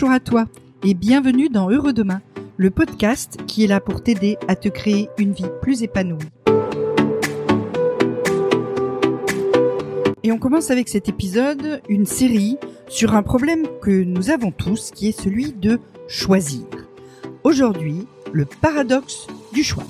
[0.00, 0.46] Bonjour à toi
[0.84, 2.22] et bienvenue dans Heureux Demain,
[2.56, 6.22] le podcast qui est là pour t'aider à te créer une vie plus épanouie.
[10.22, 14.92] Et on commence avec cet épisode une série sur un problème que nous avons tous
[14.92, 16.62] qui est celui de choisir.
[17.42, 19.82] Aujourd'hui, le paradoxe du choix.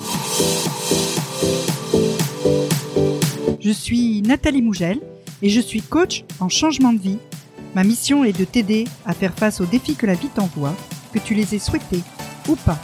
[3.60, 5.00] Je suis Nathalie Mougel
[5.42, 7.18] et je suis coach en changement de vie
[7.78, 10.74] Ma mission est de t'aider à faire face aux défis que la vie t'envoie,
[11.12, 12.02] que tu les aies souhaités
[12.48, 12.76] ou pas.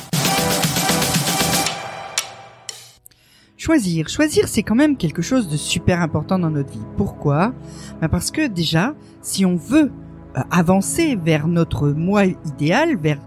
[3.56, 4.08] Choisir.
[4.08, 6.86] Choisir, c'est quand même quelque chose de super important dans notre vie.
[6.96, 7.52] Pourquoi?
[8.00, 9.90] Ben Parce que déjà, si on veut
[10.36, 13.18] euh, avancer vers notre moi idéal, vers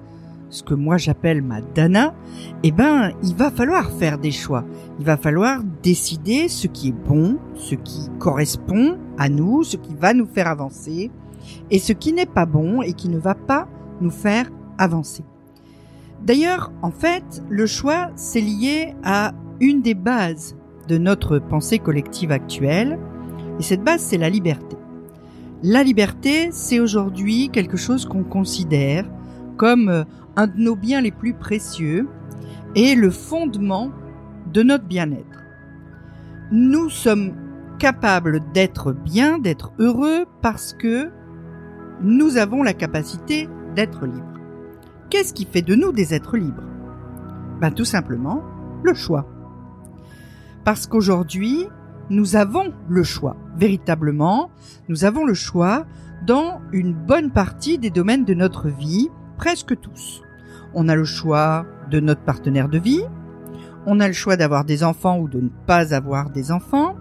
[0.49, 2.15] ce que moi j'appelle ma dana,
[2.63, 4.63] eh ben, il va falloir faire des choix.
[4.99, 9.95] Il va falloir décider ce qui est bon, ce qui correspond à nous, ce qui
[9.95, 11.11] va nous faire avancer,
[11.71, 13.67] et ce qui n'est pas bon et qui ne va pas
[14.01, 15.23] nous faire avancer.
[16.23, 20.55] D'ailleurs, en fait, le choix, c'est lié à une des bases
[20.87, 22.99] de notre pensée collective actuelle,
[23.59, 24.77] et cette base, c'est la liberté.
[25.63, 29.05] La liberté, c'est aujourd'hui quelque chose qu'on considère
[29.57, 30.03] comme euh,
[30.35, 32.07] un de nos biens les plus précieux
[32.75, 33.91] et le fondement
[34.53, 35.43] de notre bien-être.
[36.51, 37.33] Nous sommes
[37.79, 41.09] capables d'être bien, d'être heureux parce que
[42.01, 44.39] nous avons la capacité d'être libres.
[45.09, 46.63] Qu'est-ce qui fait de nous des êtres libres?
[47.61, 48.43] Ben tout simplement
[48.83, 49.25] le choix.
[50.63, 51.67] Parce qu'aujourd'hui,
[52.09, 53.35] nous avons le choix.
[53.55, 54.51] Véritablement,
[54.89, 55.85] nous avons le choix
[56.25, 60.21] dans une bonne partie des domaines de notre vie, presque tous.
[60.73, 63.03] On a le choix de notre partenaire de vie,
[63.85, 66.95] on a le choix d'avoir des enfants ou de ne pas avoir des enfants,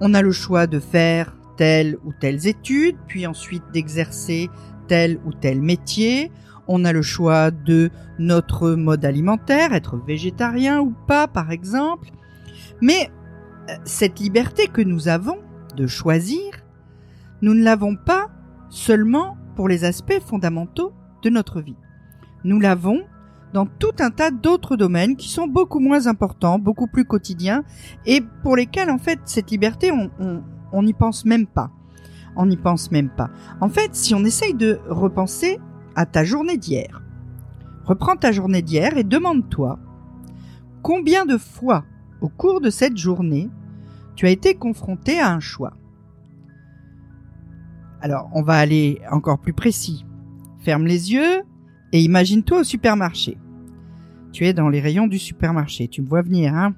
[0.00, 4.50] on a le choix de faire telle ou telles études, puis ensuite d'exercer
[4.88, 6.30] tel ou tel métier.
[6.66, 12.08] On a le choix de notre mode alimentaire, être végétarien ou pas par exemple.
[12.80, 13.10] Mais
[13.68, 15.38] euh, cette liberté que nous avons
[15.76, 16.52] de choisir,
[17.42, 18.30] nous ne l'avons pas
[18.70, 20.92] seulement pour les aspects fondamentaux
[21.22, 21.76] de notre vie.
[22.44, 23.02] Nous l'avons
[23.52, 27.62] dans tout un tas d'autres domaines qui sont beaucoup moins importants, beaucoup plus quotidiens,
[28.04, 30.42] et pour lesquels en fait cette liberté, on
[30.82, 31.70] n'y pense même pas.
[32.36, 33.30] On n'y pense même pas.
[33.60, 35.58] En fait, si on essaye de repenser
[35.94, 37.02] à ta journée d'hier,
[37.84, 39.78] reprends ta journée d'hier et demande-toi
[40.82, 41.84] combien de fois
[42.20, 43.50] au cours de cette journée
[44.16, 45.74] tu as été confronté à un choix.
[48.00, 50.04] Alors, on va aller encore plus précis.
[50.60, 51.42] Ferme les yeux
[51.92, 53.38] et imagine-toi au supermarché.
[54.32, 56.74] Tu es dans les rayons du supermarché, tu me vois venir, hein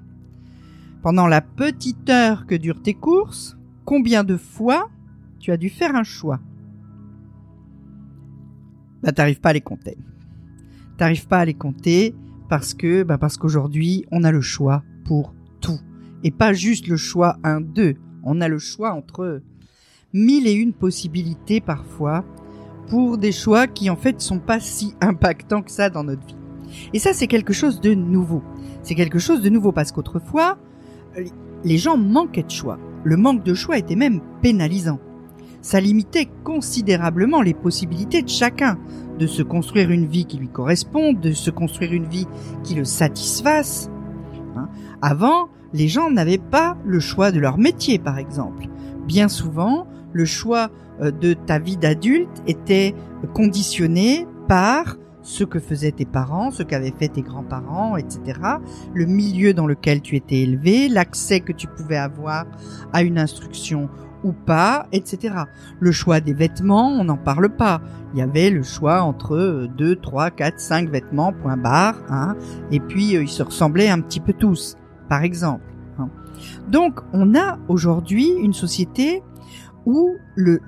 [1.01, 4.89] Pendant la petite heure que durent tes courses, combien de fois
[5.39, 6.41] tu as dû faire un choix
[9.01, 9.97] Bah t'arrives pas à les compter.
[10.97, 12.13] T'arrives pas à les compter
[12.49, 15.79] parce que bah parce qu'aujourd'hui on a le choix pour tout
[16.25, 17.95] et pas juste le choix 1 2.
[18.23, 19.41] On a le choix entre
[20.13, 22.25] mille et une possibilités parfois
[22.89, 26.35] pour des choix qui en fait sont pas si impactants que ça dans notre vie.
[26.91, 28.43] Et ça c'est quelque chose de nouveau.
[28.83, 30.57] C'est quelque chose de nouveau parce qu'autrefois
[31.63, 34.99] les gens manquaient de choix le manque de choix était même pénalisant.
[35.61, 38.77] Ça limitait considérablement les possibilités de chacun
[39.17, 42.27] de se construire une vie qui lui corresponde, de se construire une vie
[42.63, 43.89] qui le satisfasse.
[44.57, 44.67] Hein.
[45.01, 48.67] Avant, les gens n'avaient pas le choix de leur métier, par exemple.
[49.05, 50.69] Bien souvent, le choix
[50.99, 52.93] euh, de ta vie d'adulte était
[53.33, 54.97] conditionné par
[55.27, 58.39] ce que faisaient tes parents, ce qu'avaient fait tes grands-parents, etc.
[58.93, 62.45] Le milieu dans lequel tu étais élevé, l'accès que tu pouvais avoir
[62.93, 63.89] à une instruction
[64.23, 65.35] ou pas, etc.
[65.81, 67.81] Le choix des vêtements, on n'en parle pas.
[68.13, 72.37] Il y avait le choix entre 2, 3, 4, 5 vêtements, point barre, hein,
[72.71, 74.77] et puis euh, ils se ressemblaient un petit peu tous,
[75.09, 75.65] par exemple.
[75.99, 76.09] Hein.
[76.69, 79.21] Donc on a aujourd'hui une société
[79.85, 80.61] où le,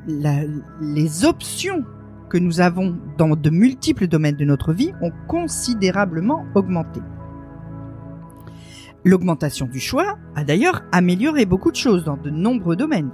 [0.82, 1.86] les options
[2.30, 7.02] que nous avons dans de multiples domaines de notre vie ont considérablement augmenté.
[9.06, 13.12] L'augmentation du choix a d'ailleurs amélioré beaucoup de choses dans de nombreux domaines.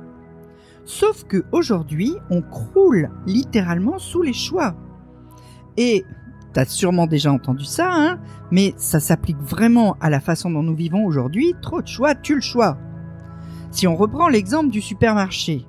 [0.83, 4.75] Sauf que aujourd'hui, on croule littéralement sous les choix.
[5.77, 6.05] Et
[6.53, 8.19] t'as sûrement déjà entendu ça, hein,
[8.51, 11.55] mais ça s'applique vraiment à la façon dont nous vivons aujourd'hui.
[11.61, 12.77] Trop de choix, tu le choix.
[13.71, 15.65] Si on reprend l'exemple du supermarché,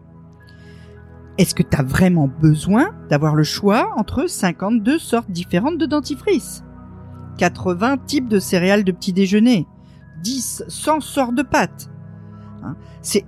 [1.38, 6.64] est-ce que tu as vraiment besoin d'avoir le choix entre 52 sortes différentes de dentifrice
[7.38, 9.66] 80 types de céréales de petit déjeuner
[10.22, 11.90] 10, 100 sortes de pâtes
[12.62, 12.76] Hein?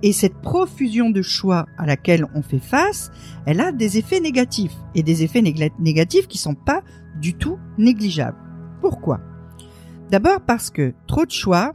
[0.03, 3.11] Et cette profusion de choix à laquelle on fait face,
[3.45, 6.81] elle a des effets négatifs et des effets négatifs qui sont pas
[7.19, 8.37] du tout négligeables.
[8.81, 9.19] Pourquoi?
[10.11, 11.73] D'abord parce que trop de choix,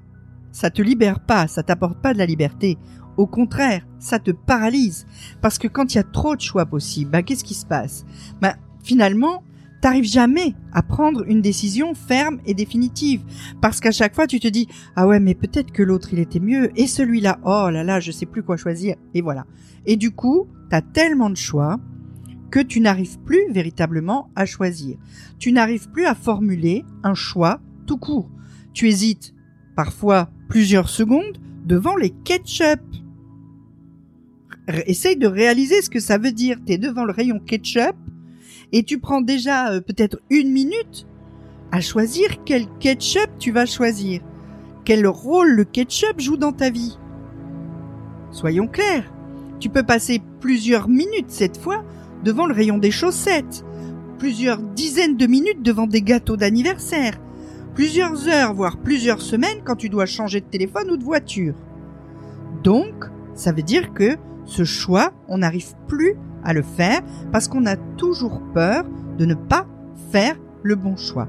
[0.52, 2.78] ça te libère pas, ça t'apporte pas de la liberté.
[3.16, 5.06] Au contraire, ça te paralyse.
[5.40, 8.04] Parce que quand il y a trop de choix possibles, bah, qu'est-ce qui se passe?
[8.40, 9.42] Bah, Finalement,
[9.80, 13.24] t'arrives jamais à prendre une décision ferme et définitive.
[13.62, 16.38] Parce qu'à chaque fois, tu te dis, ah ouais, mais peut-être que l'autre, il était
[16.38, 16.70] mieux.
[16.78, 18.96] Et celui-là, oh là là, je sais plus quoi choisir.
[19.14, 19.46] Et voilà.
[19.86, 21.80] Et du coup, t'as tellement de choix
[22.50, 24.98] que tu n'arrives plus véritablement à choisir.
[25.38, 28.30] Tu n'arrives plus à formuler un choix tout court.
[28.74, 29.34] Tu hésites
[29.76, 32.80] parfois plusieurs secondes devant les ketchup.
[34.68, 36.58] Essaye de réaliser ce que ça veut dire.
[36.64, 37.96] Tu es devant le rayon ketchup
[38.72, 41.06] et tu prends déjà euh, peut-être une minute
[41.70, 44.20] à choisir quel ketchup tu vas choisir.
[44.84, 46.98] Quel rôle le ketchup joue dans ta vie?
[48.30, 49.12] Soyons clairs,
[49.60, 51.84] tu peux passer plusieurs minutes cette fois
[52.24, 53.64] devant le rayon des chaussettes,
[54.18, 57.20] plusieurs dizaines de minutes devant des gâteaux d'anniversaire,
[57.74, 61.54] plusieurs heures, voire plusieurs semaines quand tu dois changer de téléphone ou de voiture.
[62.62, 67.00] Donc, ça veut dire que ce choix, on n'arrive plus à le faire
[67.32, 68.84] parce qu'on a toujours peur
[69.18, 69.66] de ne pas
[70.10, 71.28] faire le bon choix.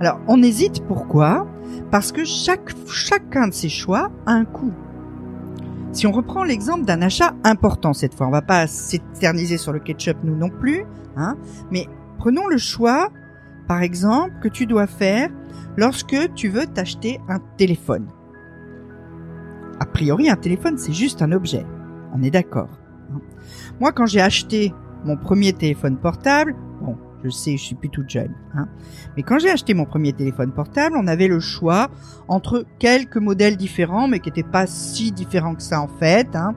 [0.00, 1.46] Alors, on hésite pourquoi?
[1.90, 4.72] Parce que chacun de ces choix a un coût.
[5.92, 9.80] Si on reprend l'exemple d'un achat important cette fois, on va pas s'éterniser sur le
[9.80, 10.84] ketchup nous non plus,
[11.16, 11.36] hein,
[11.70, 11.86] mais
[12.18, 13.10] prenons le choix,
[13.66, 15.30] par exemple, que tu dois faire
[15.76, 18.06] lorsque tu veux t'acheter un téléphone.
[19.80, 21.66] A priori, un téléphone, c'est juste un objet.
[22.14, 22.68] On est d'accord.
[23.12, 23.20] Hein.
[23.80, 24.74] Moi, quand j'ai acheté
[25.04, 28.66] mon premier téléphone portable, bon, je sais, je suis plus toute jeune, hein,
[29.16, 31.88] mais quand j'ai acheté mon premier téléphone portable, on avait le choix
[32.28, 36.34] entre quelques modèles différents, mais qui n'étaient pas si différents que ça en fait.
[36.34, 36.54] Hein.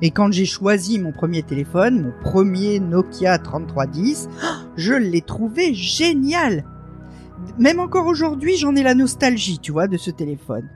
[0.00, 4.28] Et quand j'ai choisi mon premier téléphone, mon premier Nokia 3310,
[4.76, 6.64] je l'ai trouvé génial
[7.58, 10.68] même encore aujourd'hui, j'en ai la nostalgie, tu vois, de ce téléphone.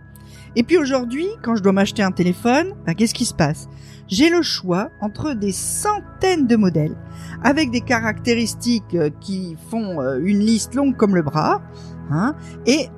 [0.54, 3.68] Et puis aujourd'hui, quand je dois m'acheter un téléphone, ben, qu'est-ce qui se passe?
[4.08, 6.96] J'ai le choix entre des centaines de modèles,
[7.42, 11.62] avec des caractéristiques euh, qui font euh, une liste longue comme le bras,
[12.10, 12.34] hein,
[12.66, 12.88] et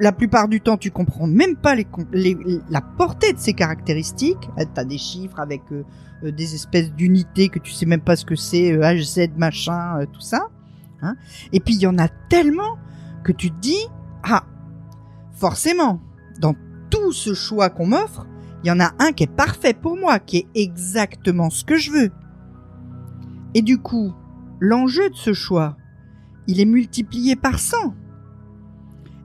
[0.00, 4.50] la plupart du temps, tu comprends même pas la portée de ces caractéristiques.
[4.58, 5.62] Euh, tu as des chiffres avec
[6.22, 10.48] des espèces d'unités que tu sais même pas ce que c'est, HZ machin, tout ça.
[11.00, 11.14] Hein.
[11.52, 12.76] Et puis il y en a tellement
[13.24, 13.88] que tu te dis,
[14.22, 14.44] ah,
[15.32, 16.00] forcément,
[16.40, 16.54] dans
[17.06, 18.26] tout ce choix qu'on m'offre,
[18.64, 21.76] il y en a un qui est parfait pour moi, qui est exactement ce que
[21.76, 22.10] je veux.
[23.54, 24.12] Et du coup,
[24.58, 25.76] l'enjeu de ce choix,
[26.48, 27.94] il est multiplié par 100.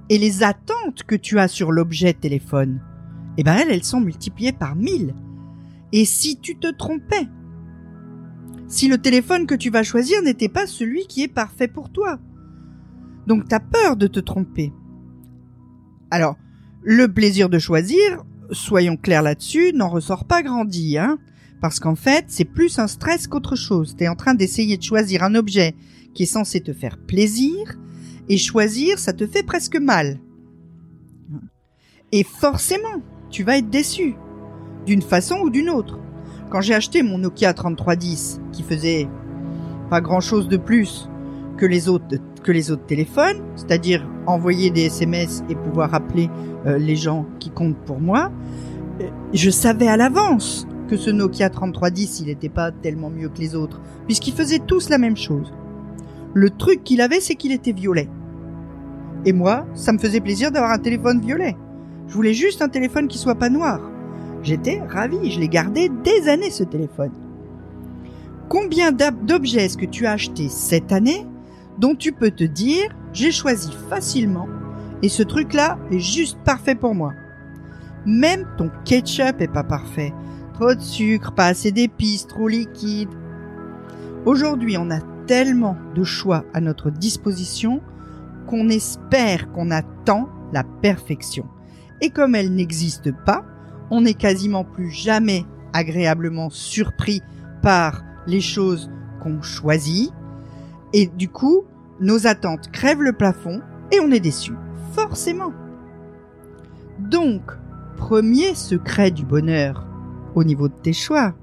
[0.10, 2.83] Et les attentes que tu as sur l'objet téléphone,
[3.39, 5.16] eh ben elles, sont multipliées par 1000.
[5.92, 7.28] Et si tu te trompais
[8.68, 12.19] Si le téléphone que tu vas choisir n'était pas celui qui est parfait pour toi
[13.25, 14.74] donc t'as peur de te tromper.
[16.10, 16.36] Alors,
[16.83, 21.18] le plaisir de choisir, soyons clairs là-dessus, n'en ressort pas grandi, hein.
[21.62, 23.95] Parce qu'en fait, c'est plus un stress qu'autre chose.
[23.95, 25.75] T'es en train d'essayer de choisir un objet
[26.13, 27.78] qui est censé te faire plaisir,
[28.30, 30.19] et choisir, ça te fait presque mal.
[32.12, 34.16] Et forcément, tu vas être déçu,
[34.86, 36.00] d'une façon ou d'une autre.
[36.50, 39.07] Quand j'ai acheté mon Nokia 3310, qui faisait
[39.90, 41.09] pas grand chose de plus
[41.57, 42.07] que les autres
[42.44, 46.30] que les autres téléphones, c'est-à-dire envoyer des SMS et pouvoir appeler
[46.66, 48.31] euh, les gens qui comptent pour moi,
[49.02, 53.40] euh, je savais à l'avance que ce Nokia 3310, il n'était pas tellement mieux que
[53.40, 55.54] les autres, puisqu'ils faisaient tous la même chose.
[56.33, 58.10] Le truc qu'il avait, c'est qu'il était violet.
[59.26, 61.56] Et moi, ça me faisait plaisir d'avoir un téléphone violet.
[62.07, 63.80] Je voulais juste un téléphone qui soit pas noir.
[64.44, 67.12] J'étais ravi, je l'ai gardé des années ce téléphone.
[68.50, 71.26] Combien d'objets est-ce que tu as acheté cette année?
[71.78, 74.47] Dont tu peux te dire j'ai choisi facilement
[75.01, 77.13] et ce truc-là est juste parfait pour moi.
[78.06, 80.13] Même ton ketchup est pas parfait.
[80.54, 83.09] Trop de sucre, pas assez d'épices, trop liquide.
[84.25, 87.81] Aujourd'hui, on a tellement de choix à notre disposition
[88.47, 91.45] qu'on espère qu'on attend la perfection.
[92.01, 93.45] Et comme elle n'existe pas,
[93.90, 97.21] on n'est quasiment plus jamais agréablement surpris
[97.61, 100.11] par les choses qu'on choisit.
[100.94, 101.64] Et du coup,
[102.00, 104.54] nos attentes crèvent le plafond et on est déçu.
[104.94, 105.54] Forcément.
[107.00, 107.42] Donc,
[107.98, 109.88] premier secret du bonheur
[110.36, 111.33] au niveau de tes choix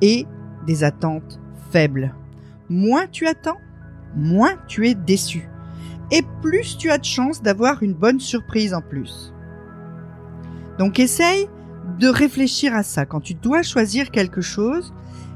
[0.00, 0.26] et
[0.66, 2.14] des attentes faibles.
[2.68, 3.58] Moins tu attends,
[4.14, 5.48] moins tu es déçu.
[6.10, 9.32] Et plus tu as de chances d'avoir une bonne surprise en plus.
[10.78, 11.48] Donc essaye
[11.98, 13.06] de réfléchir à ça.
[13.06, 14.92] Quand tu dois choisir quelque chose,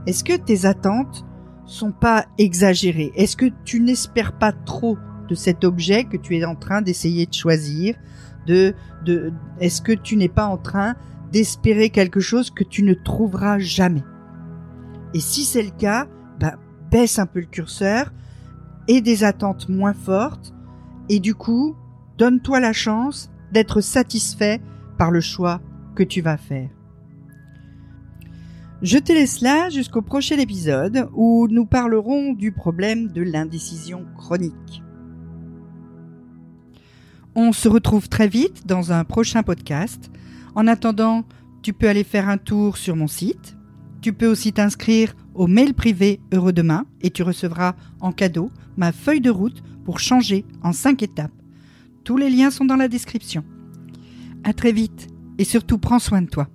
[0.07, 1.25] est-ce que tes attentes
[1.71, 4.99] sont pas exagérées Est-ce que tu n'espères pas trop
[5.29, 7.95] de cet objet que tu es en train d'essayer de choisir
[8.47, 8.75] de,
[9.05, 10.97] de, est-ce que tu n'es pas en train
[11.31, 14.03] d'espérer quelque chose que tu ne trouveras jamais?
[15.15, 16.09] Et si c'est le cas,
[16.41, 16.57] bah,
[16.91, 18.13] baisse un peu le curseur
[18.89, 20.53] et des attentes moins fortes
[21.09, 21.77] et du coup,
[22.19, 24.61] donne-toi la chance d'être satisfait
[24.99, 25.61] par le choix
[25.95, 26.71] que tu vas faire.
[28.83, 34.83] Je te laisse là jusqu'au prochain épisode où nous parlerons du problème de l'indécision chronique.
[37.35, 40.11] On se retrouve très vite dans un prochain podcast.
[40.55, 41.25] En attendant,
[41.61, 43.55] tu peux aller faire un tour sur mon site.
[44.01, 48.93] Tu peux aussi t'inscrire au mail privé Heureux Demain et tu recevras en cadeau ma
[48.93, 51.31] feuille de route pour changer en 5 étapes.
[52.03, 53.45] Tous les liens sont dans la description.
[54.43, 56.49] À très vite et surtout prends soin de toi.